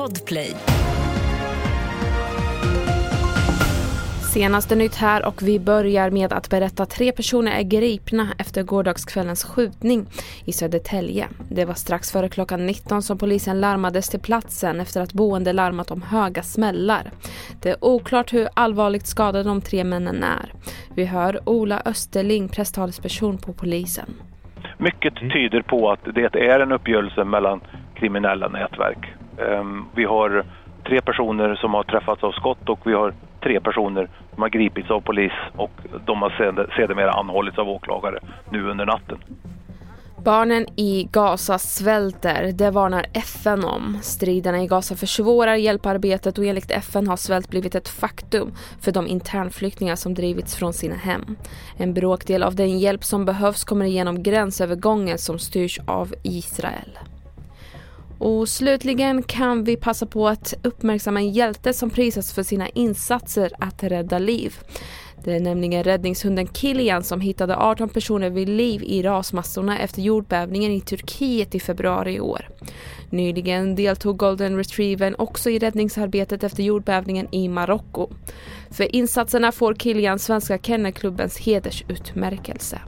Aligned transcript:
Podplay. 0.00 0.52
Senaste 4.34 4.76
nytt 4.76 4.96
här 4.96 5.26
och 5.26 5.42
vi 5.42 5.60
börjar 5.60 6.10
med 6.10 6.32
att 6.32 6.50
berätta 6.50 6.82
att 6.82 6.90
tre 6.90 7.12
personer 7.12 7.52
är 7.52 7.62
gripna 7.62 8.28
efter 8.38 8.62
gårdagskvällens 8.62 9.44
skjutning 9.44 10.06
i 10.44 10.52
Södertälje. 10.52 11.28
Det 11.50 11.64
var 11.64 11.74
strax 11.74 12.12
före 12.12 12.28
klockan 12.28 12.66
19 12.66 13.02
som 13.02 13.18
polisen 13.18 13.60
larmades 13.60 14.08
till 14.08 14.20
platsen 14.20 14.80
efter 14.80 15.00
att 15.00 15.12
boende 15.12 15.52
larmat 15.52 15.90
om 15.90 16.02
höga 16.02 16.42
smällar. 16.42 17.10
Det 17.62 17.70
är 17.70 17.84
oklart 17.84 18.32
hur 18.32 18.48
allvarligt 18.54 19.06
skadade 19.06 19.48
de 19.48 19.60
tre 19.60 19.84
männen 19.84 20.22
är. 20.22 20.52
Vi 20.94 21.04
hör 21.04 21.48
Ola 21.48 21.82
Österling, 21.84 22.48
presstalesperson 22.48 23.38
på 23.38 23.52
polisen. 23.52 24.14
Mycket 24.78 25.14
tyder 25.14 25.62
på 25.62 25.90
att 25.90 26.14
det 26.14 26.40
är 26.50 26.60
en 26.60 26.72
uppgörelse 26.72 27.24
mellan 27.24 27.60
kriminella 27.94 28.48
nätverk. 28.48 29.19
Ehm, 29.40 29.84
vi 29.94 30.04
har 30.04 30.44
tre 30.84 31.00
personer 31.00 31.54
som 31.54 31.74
har 31.74 31.82
träffats 31.82 32.24
av 32.24 32.32
skott 32.32 32.68
och 32.68 32.80
vi 32.84 32.92
har 32.92 33.14
tre 33.42 33.60
personer 33.60 34.08
som 34.34 34.42
har 34.42 34.48
gripits 34.48 34.90
av 34.90 35.00
polis 35.00 35.32
och 35.56 35.70
de 36.06 36.22
har 36.22 36.30
sedermera 36.76 37.10
anhållits 37.12 37.58
av 37.58 37.68
åklagare 37.68 38.18
nu 38.50 38.70
under 38.70 38.86
natten. 38.86 39.18
Barnen 40.24 40.66
i 40.76 41.08
Gaza 41.12 41.58
svälter, 41.58 42.52
det 42.52 42.70
varnar 42.70 43.06
FN 43.12 43.64
om. 43.64 43.98
Striderna 44.02 44.62
i 44.62 44.66
Gaza 44.66 44.96
försvårar 44.96 45.54
hjälparbetet 45.54 46.38
och 46.38 46.44
enligt 46.44 46.70
FN 46.70 47.08
har 47.08 47.16
svält 47.16 47.50
blivit 47.50 47.74
ett 47.74 47.88
faktum 47.88 48.52
för 48.80 48.92
de 48.92 49.06
internflyktingar 49.06 49.96
som 49.96 50.14
drivits 50.14 50.56
från 50.56 50.72
sina 50.72 50.94
hem. 50.94 51.36
En 51.76 51.94
bråkdel 51.94 52.42
av 52.42 52.54
den 52.54 52.78
hjälp 52.78 53.04
som 53.04 53.24
behövs 53.24 53.64
kommer 53.64 53.84
igenom 53.84 54.22
gränsövergången 54.22 55.18
som 55.18 55.38
styrs 55.38 55.80
av 55.86 56.14
Israel. 56.22 56.98
Och 58.20 58.48
slutligen 58.48 59.22
kan 59.22 59.64
vi 59.64 59.76
passa 59.76 60.06
på 60.06 60.28
att 60.28 60.54
uppmärksamma 60.62 61.20
en 61.20 61.30
hjälte 61.30 61.72
som 61.72 61.90
prisas 61.90 62.32
för 62.32 62.42
sina 62.42 62.68
insatser 62.68 63.52
att 63.58 63.82
rädda 63.82 64.18
liv. 64.18 64.54
Det 65.24 65.32
är 65.32 65.40
nämligen 65.40 65.84
räddningshunden 65.84 66.46
Kilian 66.46 67.04
som 67.04 67.20
hittade 67.20 67.56
18 67.56 67.88
personer 67.88 68.30
vid 68.30 68.48
liv 68.48 68.82
i 68.82 69.02
rasmassorna 69.02 69.78
efter 69.78 70.02
jordbävningen 70.02 70.72
i 70.72 70.80
Turkiet 70.80 71.54
i 71.54 71.60
februari 71.60 72.14
i 72.14 72.20
år. 72.20 72.48
Nyligen 73.10 73.74
deltog 73.74 74.16
Golden 74.16 74.56
Retrievern 74.56 75.14
också 75.18 75.50
i 75.50 75.58
räddningsarbetet 75.58 76.44
efter 76.44 76.62
jordbävningen 76.62 77.34
i 77.34 77.48
Marocko. 77.48 78.08
För 78.70 78.96
insatserna 78.96 79.52
får 79.52 79.74
Kilian 79.74 80.18
Svenska 80.18 80.58
Kennelklubbens 80.58 81.38
hedersutmärkelse. 81.38 82.80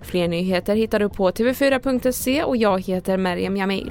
Fler 0.00 0.28
nyheter 0.28 0.76
hittar 0.76 0.98
du 0.98 1.08
på 1.08 1.30
tv4.se 1.30 2.42
och 2.42 2.56
jag 2.56 2.84
heter 2.84 3.16
Merjem 3.16 3.56
Jamil. 3.56 3.90